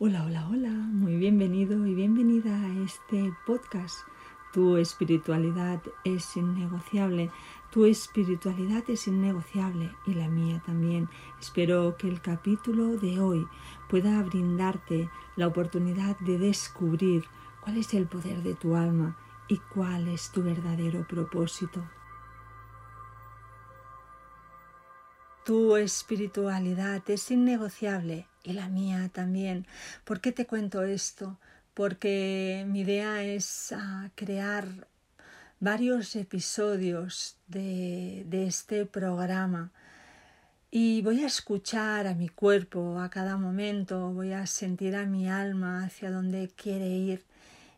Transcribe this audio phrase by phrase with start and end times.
[0.00, 3.98] Hola, hola, hola, muy bienvenido y bienvenida a este podcast.
[4.52, 7.32] Tu espiritualidad es innegociable,
[7.72, 11.08] tu espiritualidad es innegociable y la mía también.
[11.40, 13.44] Espero que el capítulo de hoy
[13.90, 17.24] pueda brindarte la oportunidad de descubrir
[17.60, 19.18] cuál es el poder de tu alma
[19.48, 21.82] y cuál es tu verdadero propósito.
[25.44, 29.66] Tu espiritualidad es innegociable y la mía también.
[30.04, 31.38] ¿Por qué te cuento esto?
[31.74, 34.66] Porque mi idea es ah, crear
[35.60, 39.70] varios episodios de, de este programa
[40.70, 45.28] y voy a escuchar a mi cuerpo a cada momento, voy a sentir a mi
[45.28, 47.24] alma hacia donde quiere ir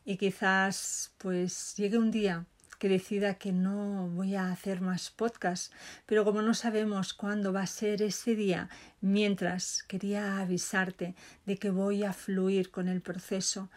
[0.05, 2.45] y quizás pues llegue un día
[2.81, 5.71] que decida que no voy a hacer más podcast,
[6.07, 8.71] pero como no sabemos cuándo va a ser ese día,
[9.03, 13.69] mientras quería avisarte de que voy a fluir con el proceso.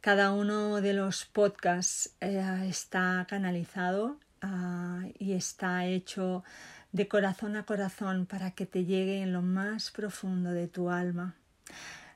[0.00, 6.42] Cada uno de los podcasts eh, está canalizado ah, y está hecho
[6.90, 11.36] de corazón a corazón para que te llegue en lo más profundo de tu alma.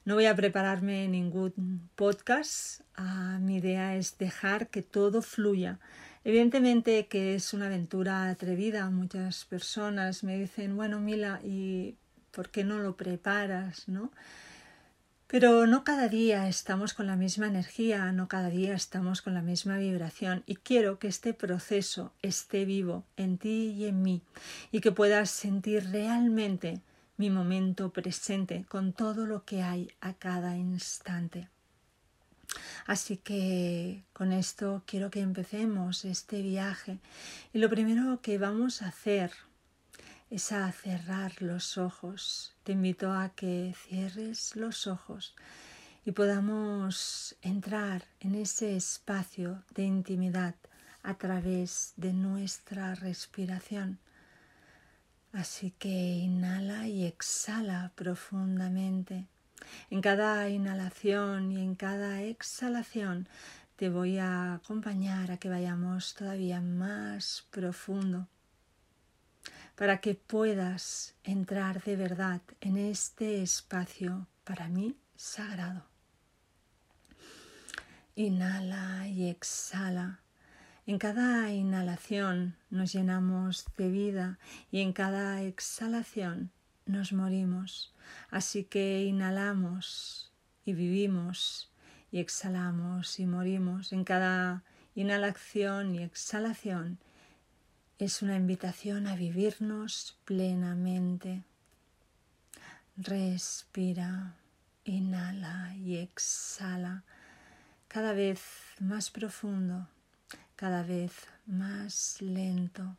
[0.05, 2.81] No voy a prepararme ningún podcast.
[2.97, 5.79] Ah, mi idea es dejar que todo fluya
[6.27, 8.91] Evidentemente que es una aventura atrevida.
[8.91, 11.95] Muchas personas me dicen, bueno, Mila, ¿y
[12.33, 13.87] por qué no lo preparas?
[13.87, 14.11] ¿no?
[15.29, 19.41] Pero no cada día estamos con la misma energía, no cada día estamos con la
[19.41, 24.21] misma vibración y quiero que este proceso esté vivo en ti y en mí
[24.73, 26.81] y que puedas sentir realmente
[27.19, 31.49] mi momento presente con todo lo que hay a cada instante.
[32.87, 36.99] Así que con esto quiero que empecemos este viaje
[37.53, 39.33] y lo primero que vamos a hacer
[40.31, 42.55] es a cerrar los ojos.
[42.63, 45.35] Te invito a que cierres los ojos
[46.05, 50.55] y podamos entrar en ese espacio de intimidad
[51.03, 53.99] a través de nuestra respiración.
[55.33, 59.27] Así que inhala y exhala profundamente.
[59.91, 63.29] En cada inhalación y en cada exhalación
[63.77, 68.29] te voy a acompañar a que vayamos todavía más profundo
[69.77, 75.85] para que puedas entrar de verdad en este espacio para mí sagrado.
[78.15, 80.21] Inhala y exhala.
[80.87, 84.39] En cada inhalación nos llenamos de vida
[84.71, 86.51] y en cada exhalación
[86.87, 87.93] nos morimos.
[88.31, 90.33] Así que inhalamos
[90.65, 91.71] y vivimos
[92.11, 93.93] y exhalamos y morimos.
[93.93, 94.63] En cada
[94.95, 96.99] inhalación y exhalación
[97.99, 101.45] es una invitación a vivirnos plenamente.
[102.97, 104.37] Respira,
[104.85, 107.05] inhala y exhala
[107.89, 108.41] cada vez
[108.81, 109.89] más profundo,
[110.55, 111.13] cada vez
[111.47, 112.97] más lento.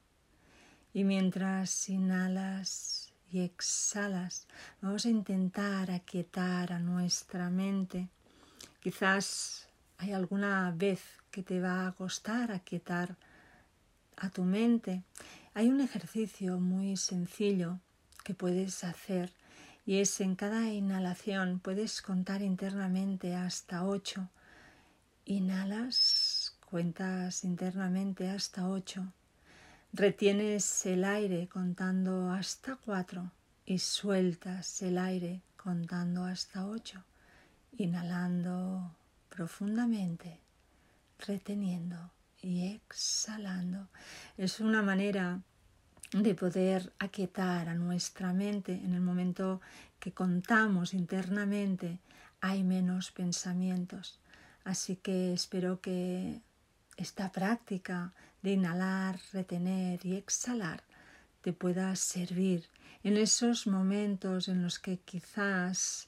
[0.94, 4.48] Y mientras inhalas y exhalas,
[4.82, 8.10] vamos a intentar aquietar a nuestra mente.
[8.82, 9.68] Quizás
[9.98, 11.02] hay alguna vez
[11.32, 13.16] que te va a costar aquietar
[14.16, 15.04] a tu mente.
[15.54, 17.80] Hay un ejercicio muy sencillo
[18.24, 19.32] que puedes hacer
[19.86, 24.30] y es en cada inhalación puedes contar internamente hasta ocho.
[25.26, 29.14] Inhalas, cuentas internamente hasta ocho.
[29.94, 33.32] Retienes el aire contando hasta cuatro
[33.66, 37.04] y sueltas el aire contando hasta ocho,
[37.78, 38.96] inhalando
[39.30, 40.40] profundamente,
[41.26, 42.12] reteniendo
[42.42, 43.88] y exhalando.
[44.38, 45.42] Es una manera
[46.12, 49.62] de poder aquietar a nuestra mente en el momento
[50.00, 52.00] que contamos internamente
[52.40, 54.20] hay menos pensamientos.
[54.64, 56.42] Así que espero que
[56.98, 60.84] esta práctica de inhalar, retener y exhalar
[61.42, 62.68] te pueda servir
[63.04, 66.08] en esos momentos en los que quizás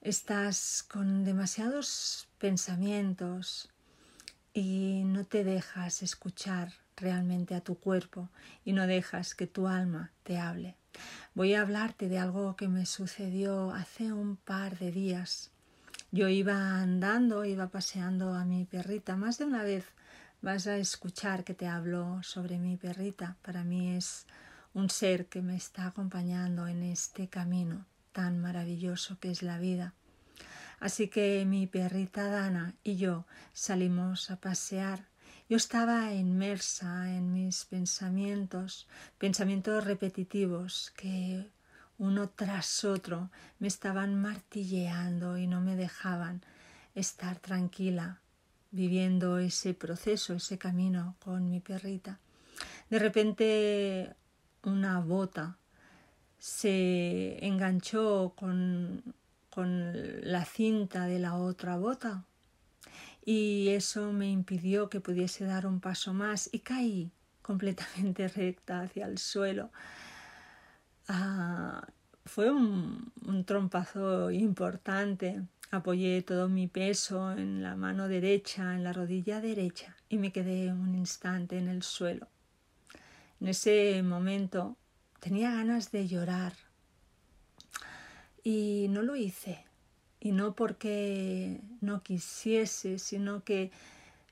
[0.00, 3.68] estás con demasiados pensamientos
[4.54, 8.30] y no te dejas escuchar realmente a tu cuerpo
[8.64, 10.76] y no dejas que tu alma te hable.
[11.34, 15.50] Voy a hablarte de algo que me sucedió hace un par de días.
[16.12, 19.84] Yo iba andando, iba paseando a mi perrita más de una vez
[20.44, 23.38] vas a escuchar que te hablo sobre mi perrita.
[23.40, 24.26] Para mí es
[24.74, 29.94] un ser que me está acompañando en este camino tan maravilloso que es la vida.
[30.80, 33.24] Así que mi perrita Dana y yo
[33.54, 35.06] salimos a pasear.
[35.48, 38.86] Yo estaba inmersa en mis pensamientos,
[39.16, 41.50] pensamientos repetitivos que
[41.96, 46.42] uno tras otro, me estaban martilleando y no me dejaban
[46.94, 48.20] estar tranquila
[48.74, 52.18] viviendo ese proceso, ese camino con mi perrita.
[52.90, 54.14] De repente
[54.64, 55.56] una bota
[56.38, 59.14] se enganchó con,
[59.48, 59.92] con
[60.22, 62.24] la cinta de la otra bota
[63.24, 67.12] y eso me impidió que pudiese dar un paso más y caí
[67.42, 69.70] completamente recta hacia el suelo.
[71.06, 71.86] Ah,
[72.24, 75.42] fue un, un trompazo importante.
[75.74, 80.72] Apoyé todo mi peso en la mano derecha, en la rodilla derecha y me quedé
[80.72, 82.28] un instante en el suelo.
[83.40, 84.76] En ese momento
[85.18, 86.52] tenía ganas de llorar
[88.44, 89.64] y no lo hice
[90.20, 93.72] y no porque no quisiese, sino que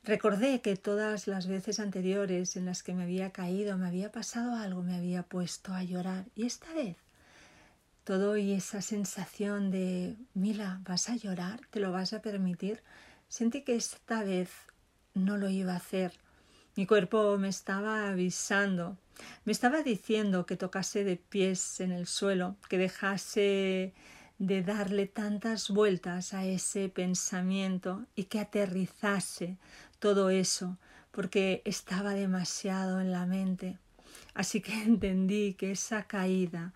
[0.05, 4.55] recordé que todas las veces anteriores en las que me había caído, me había pasado
[4.55, 6.27] algo, me había puesto a llorar.
[6.37, 6.97] Y esta vez,
[8.05, 11.61] todo y esa sensación de, Mila, ¿vas a llorar?
[11.71, 12.83] ¿Te lo vas a permitir?
[13.29, 14.51] Sentí que esta vez
[15.15, 16.13] no lo iba a hacer.
[16.75, 18.97] Mi cuerpo me estaba avisando,
[19.45, 23.93] me estaba diciendo que tocase de pies en el suelo, que dejase
[24.39, 29.59] de darle tantas vueltas a ese pensamiento y que aterrizase
[29.99, 30.79] todo eso,
[31.11, 33.79] porque estaba demasiado en la mente.
[34.35, 36.73] Así que entendí que esa caída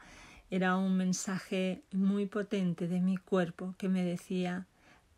[0.50, 4.66] era un mensaje muy potente de mi cuerpo que me decía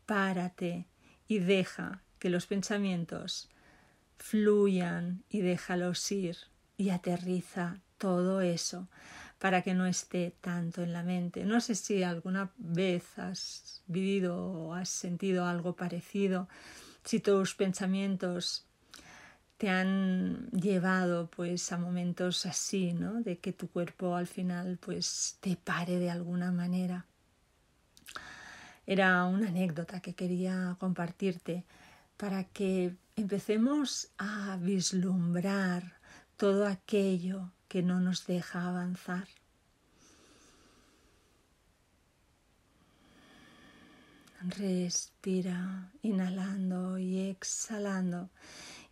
[0.06, 0.86] párate
[1.26, 3.48] y deja que los pensamientos
[4.16, 6.36] fluyan y déjalos ir
[6.76, 8.88] y aterriza todo eso
[9.38, 11.44] para que no esté tanto en la mente.
[11.44, 16.48] No sé si alguna vez has vivido o has sentido algo parecido,
[17.04, 18.67] si tus pensamientos
[19.58, 23.22] te han llevado pues a momentos así, ¿no?
[23.22, 27.06] De que tu cuerpo al final pues te pare de alguna manera.
[28.86, 31.64] Era una anécdota que quería compartirte
[32.16, 35.98] para que empecemos a vislumbrar
[36.36, 39.26] todo aquello que no nos deja avanzar.
[44.40, 48.30] Respira inhalando y exhalando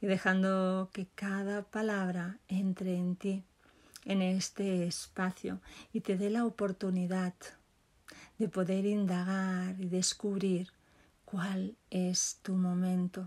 [0.01, 3.45] y dejando que cada palabra entre en ti,
[4.05, 5.61] en este espacio
[5.93, 7.35] y te dé la oportunidad
[8.39, 10.73] de poder indagar y descubrir
[11.25, 13.27] cuál es tu momento.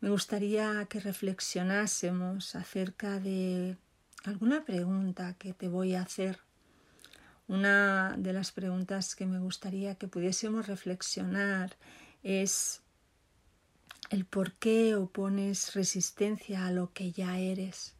[0.00, 3.78] Me gustaría que reflexionásemos acerca de
[4.24, 6.40] alguna pregunta que te voy a hacer.
[7.48, 11.76] Una de las preguntas que me gustaría que pudiésemos reflexionar
[12.22, 12.83] es
[14.14, 17.96] el por qué opones resistencia a lo que ya eres.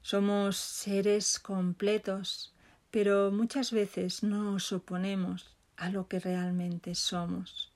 [0.00, 2.54] Somos seres completos,
[2.92, 7.72] pero muchas veces no nos oponemos a lo que realmente somos.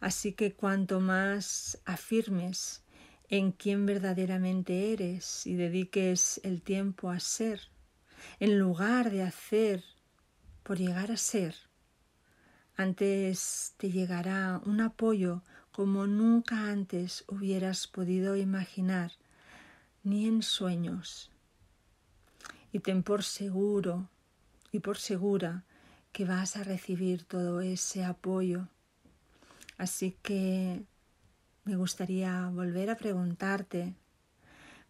[0.00, 2.82] Así que cuanto más afirmes
[3.28, 7.60] en quién verdaderamente eres y dediques el tiempo a ser,
[8.40, 9.84] en lugar de hacer
[10.62, 11.54] por llegar a ser.
[12.82, 19.12] Antes te llegará un apoyo como nunca antes hubieras podido imaginar,
[20.02, 21.30] ni en sueños.
[22.72, 24.08] Y ten por seguro
[24.72, 25.62] y por segura
[26.10, 28.66] que vas a recibir todo ese apoyo.
[29.78, 30.82] Así que
[31.62, 33.94] me gustaría volver a preguntarte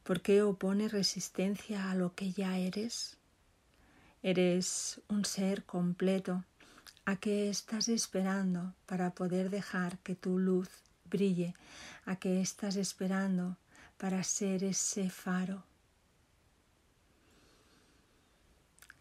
[0.03, 3.19] ¿por qué opones resistencia a lo que ya eres?
[4.23, 6.43] Eres un ser completo.
[7.05, 10.69] ¿A qué estás esperando para poder dejar que tu luz
[11.11, 11.55] brille?
[12.07, 13.57] ¿A qué estás esperando
[13.99, 15.65] para ser ese faro?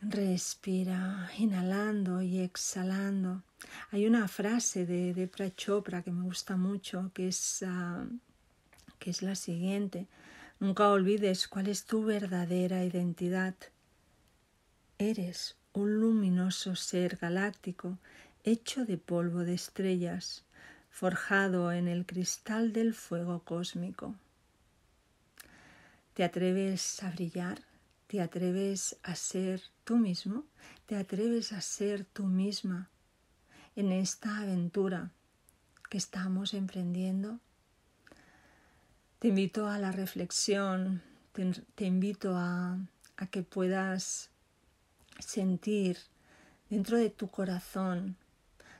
[0.01, 3.43] Respira, inhalando y exhalando.
[3.91, 8.07] Hay una frase de Depra Chopra que me gusta mucho, que es, ah,
[8.97, 10.07] que es la siguiente.
[10.59, 13.53] Nunca olvides cuál es tu verdadera identidad.
[14.97, 17.97] Eres un luminoso ser galáctico
[18.43, 20.43] hecho de polvo de estrellas,
[20.89, 24.15] forjado en el cristal del fuego cósmico.
[26.13, 27.61] ¿Te atreves a brillar?
[28.07, 30.43] ¿Te atreves a ser tú mismo?
[30.85, 32.89] ¿Te atreves a ser tú misma
[33.75, 35.11] en esta aventura
[35.89, 37.39] que estamos emprendiendo?
[39.19, 41.01] Te invito a la reflexión,
[41.75, 42.79] te, invito a,
[43.29, 44.31] que puedas
[45.21, 45.97] sentir
[46.69, 48.17] dentro de tu corazón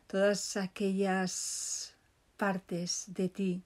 [0.08, 1.94] todas aquellas
[2.38, 3.64] partes de ti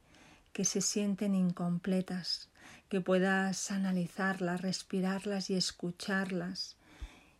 [0.54, 2.50] que se sienten incompletas,
[2.88, 6.76] que puedas analizarlas, respirarlas y escucharlas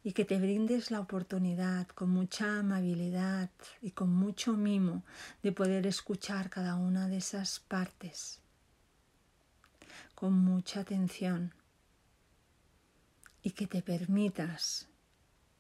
[0.04, 3.50] y que te brindes la oportunidad con mucha amabilidad
[3.82, 5.04] y con mucho mimo
[5.42, 8.40] de poder escuchar cada una de esas partes.
[10.14, 11.54] Con mucha atención.
[13.42, 14.88] Y que te permitas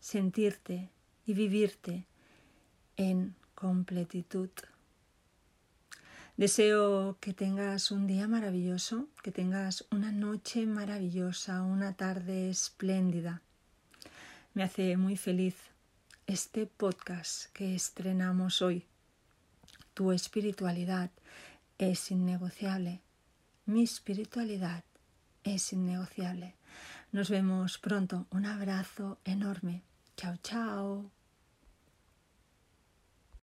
[0.05, 0.91] sentirte
[1.25, 2.05] y vivirte
[2.95, 4.51] en completitud.
[6.37, 13.41] Deseo que tengas un día maravilloso, que tengas una noche maravillosa, una tarde espléndida.
[14.53, 15.55] Me hace muy feliz
[16.27, 18.85] este podcast que estrenamos hoy.
[19.95, 21.09] Tu espiritualidad
[21.79, 23.01] es innegociable.
[23.65, 24.83] Mi espiritualidad
[25.43, 26.53] es innegociable.
[27.11, 28.27] Nos vemos pronto.
[28.29, 29.81] Un abrazo enorme.
[30.15, 31.05] 瞧瞧。